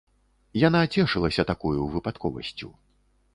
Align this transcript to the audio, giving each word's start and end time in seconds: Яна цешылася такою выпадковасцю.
Яна 0.67 0.81
цешылася 0.95 1.45
такою 1.51 1.81
выпадковасцю. 1.97 2.73